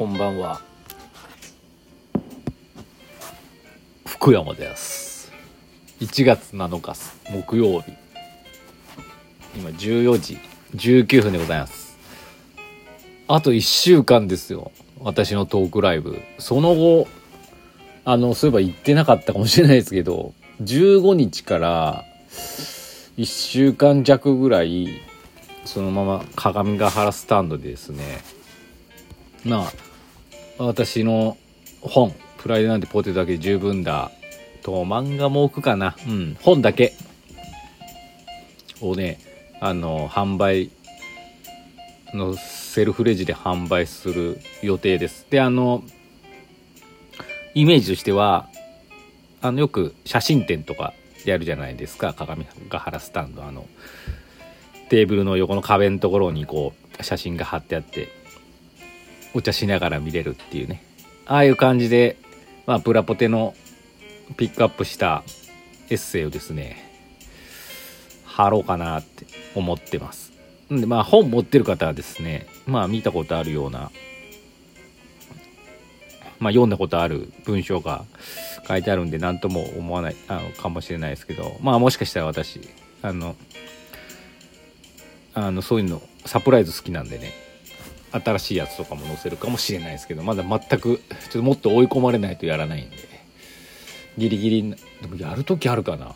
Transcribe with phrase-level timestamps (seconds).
[0.00, 0.62] こんばんは。
[4.06, 5.30] 福山です。
[6.00, 6.96] 1月7日
[7.30, 7.92] 木曜日。
[9.54, 10.38] 今14時
[10.74, 11.98] 19分でございます。
[13.28, 14.72] あと1週間ですよ。
[15.00, 16.18] 私のトークライブ。
[16.38, 17.06] その後
[18.06, 22.04] あのそういえば行ってなかったかもしれないですけど15日から
[23.18, 25.02] 1週間弱ぐらい
[25.66, 28.22] そのまま鏡ヶ原スタンドでですね。
[29.44, 29.89] まあ
[30.66, 31.38] 私の
[31.80, 34.10] 本「プライドなんてポテトだけで十分だ」
[34.62, 35.96] と漫画も置くかな。
[36.06, 36.36] うん。
[36.42, 36.92] 本だけ。
[38.82, 39.18] をね
[39.60, 40.70] あの販売
[42.12, 45.26] のセルフレジで販売する予定です。
[45.30, 45.82] であの
[47.54, 48.48] イメージとしては
[49.40, 50.92] あのよく写真展とか
[51.24, 52.12] やるじゃないですか。
[52.12, 53.66] 鏡ヶ原スタンドあの
[54.90, 58.08] テーブルの横の壁のところにこう写真が貼ってあって
[59.34, 60.82] お茶しながら見れるっていうね。
[61.26, 62.16] ああいう感じで
[62.66, 63.54] まあプラポテの
[64.36, 65.22] ピックアップした
[65.88, 66.76] エッセイをですね
[68.24, 70.32] 貼ろうかなって思ってます。
[70.72, 73.90] んでまあ本持ってる方はですねまあ見たことあるような
[76.38, 78.04] まあ読んだことある文章が
[78.66, 82.60] 書いてあるんで何とも思わないあのかもしれないですけどまあもしかしたら私
[83.02, 83.36] あの
[85.34, 87.49] あのそういうのサプライズ好きなんでね。
[88.12, 93.10] 新しいやつとかも載せるかもしれないですけどまだ全くちょっともっと追い込まれないとやらないんで。
[94.18, 96.12] ギリギリでもやる時あるかな、うん、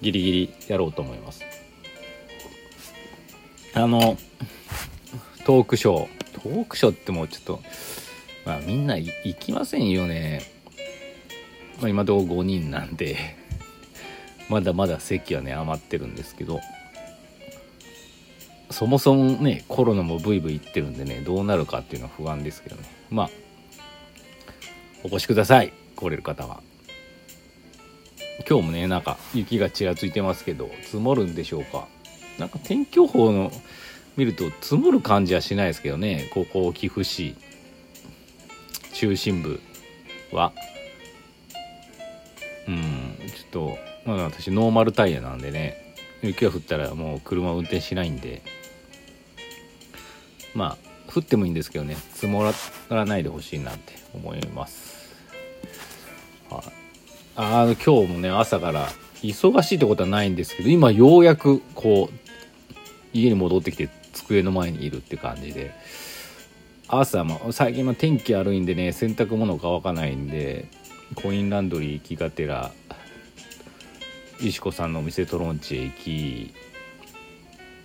[0.00, 1.44] ギリギリやろうと思います。
[3.74, 4.16] あの
[5.44, 6.20] トークショー。
[6.32, 7.60] トークショーってもうちょっと
[8.46, 10.42] まあみんな行きませんよね。
[11.80, 13.16] まあ今どう5人なんで
[14.48, 16.60] まだまだ席はね余ってるんですけど。
[18.80, 22.82] そもそもねコロナもブイブイいってるんでねどうなるかっていうのは不安ですけどね。
[23.10, 23.30] まあ
[25.04, 26.62] お越しください来れる方は。
[28.48, 31.88] 今日もねなんか雪がちらついてますけど積もるんでしょうか。
[32.38, 33.52] なんか天気予報の
[34.16, 36.30] 見ると積もる感じはしないですけどね。
[36.32, 37.36] ここ岐阜市
[38.94, 39.60] 中心部
[40.32, 40.54] は。
[42.66, 48.40] うんちょっとまだ私ノーマルタイヤなんでね雪が降ったらもう車運転しないんで。
[50.54, 52.44] まあ降ってもいいんですけどね積も
[52.88, 55.14] らないでほしいなって思います。
[56.48, 56.62] はい。
[57.36, 58.88] あの今日もね朝から
[59.22, 62.14] 忙しいってことはないんですけど今ようやくこう
[63.12, 65.72] 家に戻ってきて机の前にいるって感じで
[66.88, 70.68] 朝も最近の天気悪いんでね洗濯物乾かないんで
[71.14, 72.72] コインランドリー行きがてら
[74.40, 76.54] 石子さんのお店トロンチへ行き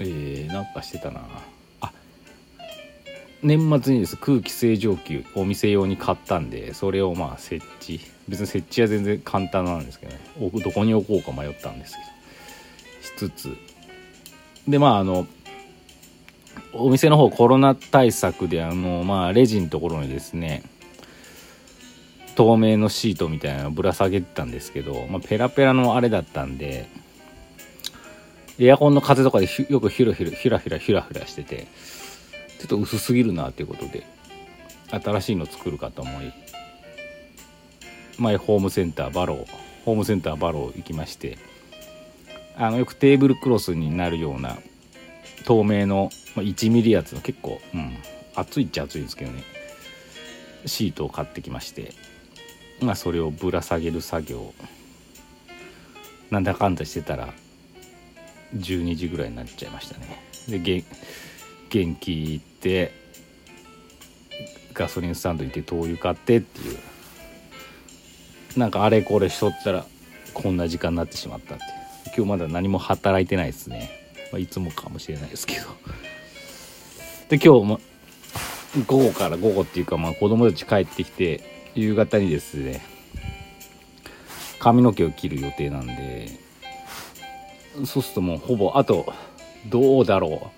[0.00, 1.22] えー、なんかしてたな。
[3.42, 10.18] 年末にです空気清浄機お店用に買ったんでそれをまあ設置別に設置は全然簡単なんですけどね。
[10.62, 11.94] どこに置こうか迷ったんです
[13.18, 13.56] けどしつつ。
[14.66, 15.26] でまああの
[16.74, 20.62] お店の方コロナ対策であのまあレジのところにですね
[22.34, 26.88] 透明のシートみたいなのぶら下げてたんですけど、まあ、ペラペラのあれだったんで
[28.58, 31.66] エアコンの風とかでよくヒュラヒュラヒュラヒュラヒラしてて
[32.58, 34.06] ちょっと薄すぎるなっていうことで
[34.90, 36.32] 新しいの作るかと思い
[38.18, 39.46] 前ホームセンターバロー
[39.84, 41.38] ホームセンターバロー行きまして
[42.56, 44.58] あのよくテーブルクロスになるような
[45.44, 47.96] 透明の、まあ、1ミリやつの結構、うん、
[48.34, 49.44] 厚いっちゃ厚いんですけどね
[50.66, 51.92] シートを買ってきまして
[52.80, 54.52] まあそれをぶら下げる作業
[56.30, 57.32] なんだかんだしてたら
[58.56, 60.22] 12時ぐらいになっちゃいましたね。
[60.48, 60.84] で
[61.70, 62.92] 元気って
[64.74, 66.78] ガソリンスタンド行って灯油買ってっていう。
[68.56, 69.86] なんかあれこれしとったら
[70.34, 71.64] こんな時間になってしまったって
[72.16, 73.90] 今日まだ何も働いてないですね、
[74.32, 75.66] まあ、いつもかもしれないですけど。
[77.28, 77.80] で今日も
[78.86, 82.82] 午後から午後っていうかまあ子供たち帰ってきて夕方にですね
[84.58, 86.28] 髪の毛を切る予定なんで
[87.84, 89.12] そうするともうほぼあと
[89.66, 90.57] どうだろう。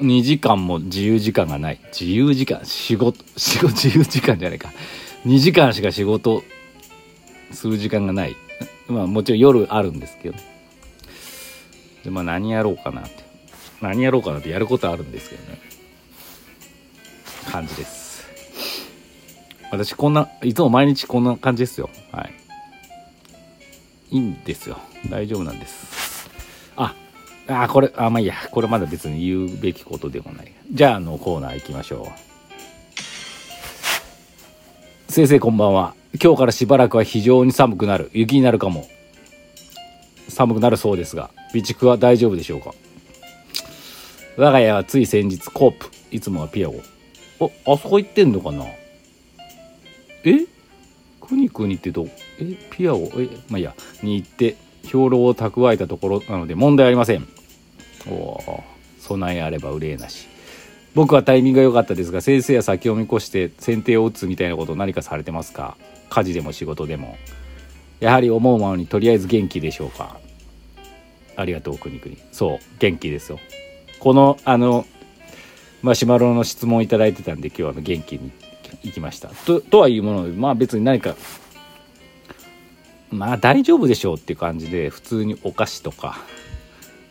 [0.00, 1.80] 2時間も自由時間がない。
[1.92, 4.72] 自由時間仕事 仕事自由時間じゃないか。
[5.26, 6.42] 2時間しか仕事
[7.52, 8.36] する時間がない。
[8.88, 10.36] まあもちろん夜あるんですけど。
[12.04, 13.24] でまあ何やろうかなって。
[13.80, 15.58] 何やろうかなってやることあるんですけどね。
[17.50, 18.28] 感じです。
[19.70, 21.90] 私こんないつも毎日こんな感じですよ。
[22.10, 22.32] はい。
[24.10, 24.78] いいんですよ。
[25.08, 26.28] 大丈夫なんです。
[26.76, 26.94] あ
[27.48, 28.34] あこれあまあいいや。
[28.50, 30.52] これまだ別に言うべきことでもない。
[30.72, 32.12] じゃああのコーナー行きましょ
[35.08, 35.12] う。
[35.12, 35.94] 先生こんばんは。
[36.22, 38.10] 今日からしばらくは非常に寒くなる。
[38.12, 38.86] 雪になるかも。
[40.28, 42.72] 寒くなるそうですが備蓄は大丈夫でしょうか？
[44.36, 45.88] 我が家はつい先日コープ。
[46.12, 46.80] いつもはピアゴ。
[47.40, 48.64] おあそこ行ってんのかな？
[50.24, 50.46] え？
[51.20, 52.06] くにくにってど
[52.38, 52.56] え？
[52.70, 53.10] ピアゴ？
[53.16, 53.28] え？
[53.48, 53.74] まあいいや。
[54.02, 57.26] に行って兵糧を蓄えたところなので問題ありません。
[58.08, 58.64] おお
[58.98, 60.26] 備えあれば憂いなし。
[60.94, 65.76] 僕はタイミングが良かったですが先生は先を見越して先手を打つみたいなことを何かされてますか？
[66.08, 67.16] 家事でも仕事でも。
[68.00, 70.18] やはり思うままにとりあえず元気でしょうか？
[71.36, 73.38] ありがとうくにくにそう元気ですよ。
[74.00, 74.86] このあの
[75.82, 78.32] マシュマロの質問いただいてたんで今日は元気に
[78.82, 79.28] 行きました。
[79.28, 81.14] ととはいうものでまあ別に何か
[83.10, 86.18] まあ大丈夫でしょうっていう感じで普通にお菓子とか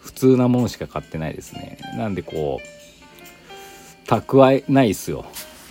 [0.00, 1.78] 普通なものしか買ってないですね。
[1.96, 5.24] なんでこう蓄えないっすよ。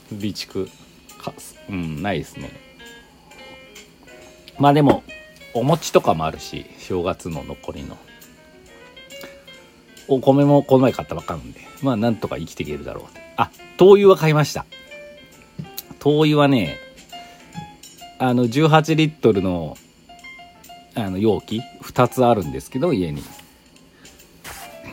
[0.09, 0.69] 備蓄。
[1.25, 1.33] か
[1.69, 2.51] うんないですね。
[4.59, 5.03] まあでも
[5.53, 7.97] お餅とかもあるし正月の残りの。
[10.07, 11.61] お米もこの前買ったばっかなんで。
[11.81, 13.03] まあなんとか生きていけるだろう
[13.37, 14.65] あ灯油は買いました。
[15.99, 16.77] 灯油はね
[18.19, 19.77] あの18リットルの
[20.95, 23.21] あの容器2つあるんですけど家に。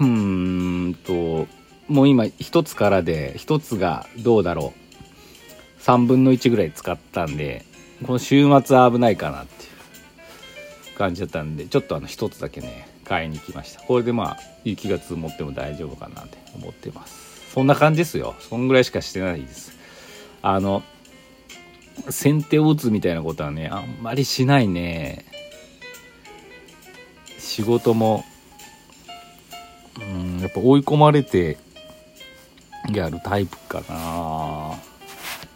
[0.00, 1.46] うーんと
[1.88, 5.82] もう今1つからで1つがどうだろう。
[5.82, 7.64] 3分の1ぐらい使ったんで
[8.06, 9.66] この週末は危ないかなってい
[10.94, 13.80] う感じだったんでちょっとあの1つだけね買いに来ました。
[13.82, 17.50] これでまあ雪が積もっても大丈夫かなって思ってます。
[17.52, 18.34] そんな感じですよ。
[18.40, 19.72] そんぐらいしかしてないです。
[20.40, 20.82] あの
[22.08, 25.24] 先手を打つみたいなことはねあんまりしないね。
[27.52, 28.24] 仕事も
[30.00, 31.58] うんやっぱ追い込まれて
[32.90, 34.78] やるタイプかな。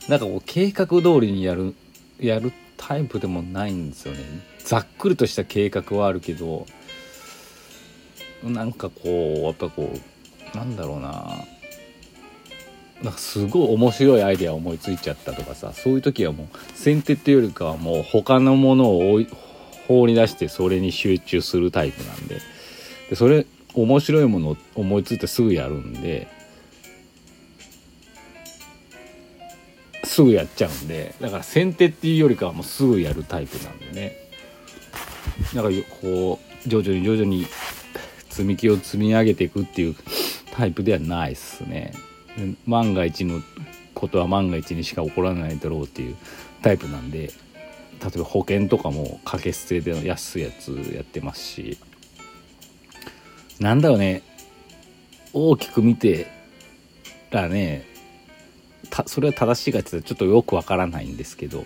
[0.08, 1.74] なんかこう計画通りにやる
[2.20, 4.20] やるタイプでもないんですよね。
[4.58, 6.66] ざっくりとした計画はあるけど
[8.44, 9.90] なんかこうやっぱこ
[10.54, 11.32] うなんだろうな。
[13.02, 19.20] なんかすごい面白いアイデア思いついちゃったとかさそういう時はもう先手っていうよりかはもう他のものを
[19.86, 22.40] 放り出してそれに集中するタイプなんで。
[23.10, 26.26] でそれ面白いものを思いついてすぐやるんで
[30.02, 34.16] すぐやっちゃうんでだから先手っていうよりかはもうすぐやるタイプなんでね。
[35.54, 37.46] だからこう徐々に徐々に
[38.30, 39.96] 積み木を積み上げていくっていう
[40.52, 41.92] タイプではないっすね。
[42.66, 43.42] 万が一の
[43.94, 46.16] ことは万が一にしか起こらないだろうっていう
[46.62, 47.30] タイプなんで。
[48.00, 51.78] 例えば保険とかも掛け捨てでの安いやつやってますし
[53.58, 54.22] なんだろうね
[55.32, 56.26] 大きく見て
[57.30, 57.86] らね
[59.06, 61.64] それは正しいかって言ったらちょっとよくわからないんですけど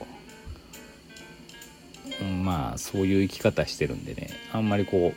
[2.21, 5.13] うんまあそういう生き方してるんでねあんまりこ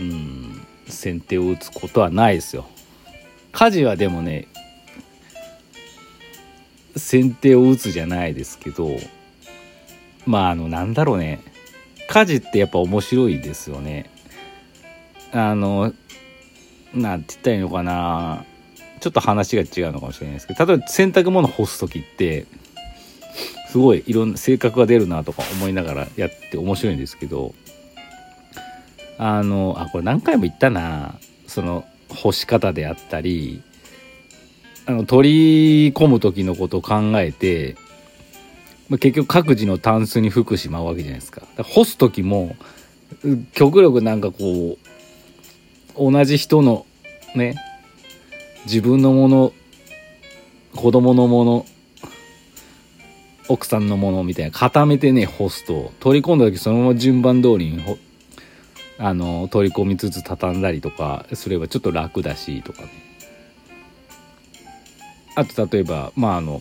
[0.00, 2.66] ううん先手を打つことはないですよ。
[3.50, 4.46] 家事はでもね
[6.96, 8.90] 先手を打つじゃないですけど
[10.24, 11.40] まああのなんだろうね。
[12.08, 14.10] 家事ってやっぱ面白いですよね。
[15.32, 15.92] あの
[16.94, 18.44] なんて言ったらいいのかな。
[19.00, 22.46] ちょっと話が違うのかもしれないですけど例えば洗濯物干す時って
[23.68, 27.54] すごいいろんな性格が出るなとか思いながらやって面白いんですけど
[29.18, 31.14] あのあこれ何回も言ったな。
[31.46, 33.62] その干し方であったり
[34.86, 37.76] あの取り込む時のことを考えて、
[38.88, 41.42] まあ、結局各自のタンスに服しまうわけじゃないですか。
[41.56, 42.56] か干す時も
[43.52, 44.78] 極力なんかこ
[45.96, 46.86] う同じ人の
[47.34, 47.56] ね
[48.64, 49.52] 自分のもの
[50.74, 51.66] 子供のもの
[53.48, 57.98] 奥さんのものみたいな固めてね干すと取り込んだ時そのまま順番通りに
[58.98, 63.05] あの取り込みつつ畳んだりとかすればちょっと楽だしとかね。
[65.36, 66.60] あと例えばまああの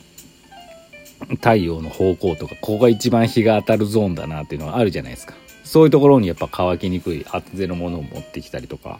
[1.31, 5.33] 太陽の方向とかここが一番日が当たるゾーンだなっていうのはあるじゃないですか。
[5.63, 8.99] そういうところにやっぱ乾きにくい厚手のものを持ってきたりとか。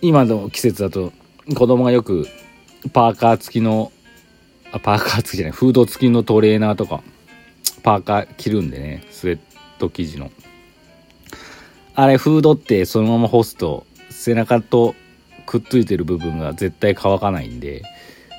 [0.00, 1.12] 今の季節だと
[1.54, 2.28] 子供がよく
[2.92, 3.90] パーカー付きの
[4.70, 7.02] あパーカー付きじゃないフード付きのトレーナーとか
[7.82, 9.38] パーカー着るんでねスウェッ
[9.78, 10.30] ト生地の。
[11.94, 14.94] あれフードってそのまま干すと背中と
[15.46, 17.82] くっついてる部分が絶対乾かないんで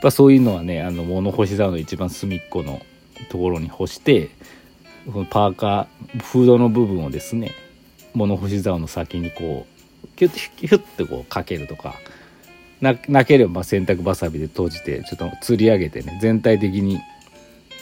[0.01, 2.81] ぱそういうのはねあの物干し竿の一番隅っこの
[3.29, 4.29] ところに干して
[5.11, 7.53] このパーカーフードの部分をですね
[8.13, 9.65] 物干し竿の先にこ
[10.03, 11.95] うキュッキュッてこうかけるとか
[12.81, 16.99] ななければ洗濯ばさみで閉じてちょっと吊り上げてね全体的に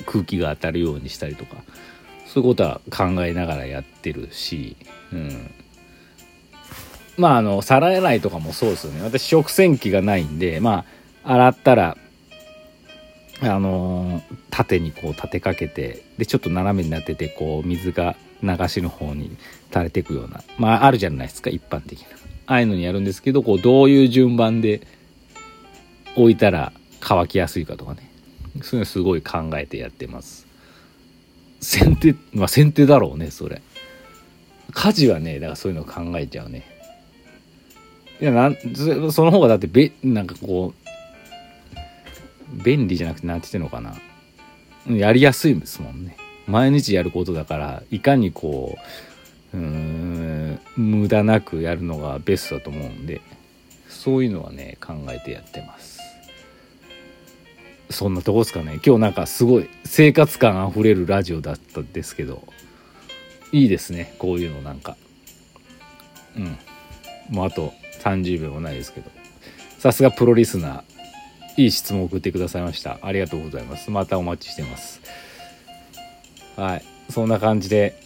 [0.05, 1.57] 空気が当たるようにしたりとか
[2.27, 4.75] そういうことは考えながらやってるし、
[5.11, 5.51] うん、
[7.17, 9.03] まああの皿洗いとかもそうですよね。
[9.03, 10.85] 私食洗機がないんでま
[11.23, 11.97] あ洗ったら
[13.41, 19.35] あのー、縦にこう立てかけてでちょっと斜めになっててこう水が流しの方に
[19.71, 22.07] 垂れていくようなまああるじゃないですか一般的な。
[22.45, 24.81] ああいうのにやるんですけどこうどういう順番で
[26.15, 28.09] 置いたら乾きやすいかとかね。
[28.61, 30.45] そういうのすごい考えてやってます。
[31.59, 33.61] 先手まあ先手だろうねそれ。
[34.73, 36.65] 家事はねだからそういうの考えちゃうね。
[38.21, 38.55] いやなん
[39.11, 40.82] その方がだってべなんかこう
[42.53, 43.95] 便利じゃなくて何て言ってんのかな。
[44.95, 46.17] やりやすいですもんね。
[46.47, 48.77] 毎日やることだからいかにこ
[49.53, 53.21] ううん無駄なくやるのがベストだと思うんで
[53.87, 55.99] そういうのはね考えてやってます。
[57.89, 58.79] そんなとこですかね。
[58.85, 62.43] 今日なんかすごい生活感あふれるラジオだったんですけど
[63.51, 64.15] いいですね。
[64.17, 64.97] こういうのなんか。
[66.35, 66.57] うん。
[67.29, 69.11] もうあと30秒もないですけど。
[69.77, 70.92] さすがプロリスナー。
[71.57, 72.99] いい質問を送ってくださいました。
[73.01, 73.91] ありがとうございます。
[73.91, 75.01] またお待ちしてます。
[76.55, 76.83] はい。
[77.09, 77.99] そんな感じで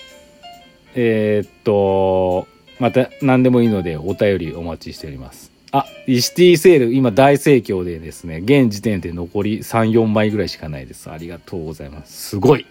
[0.95, 2.47] えー、っと
[2.79, 5.51] また何でもいいのでお便りお待ちしております。
[5.71, 11.11] あ、イシティセール、今大盛況でですね、現時点で残り3、4枚ぐらいしかないです。
[11.11, 12.29] ありがとうございます。
[12.29, 12.65] すごい。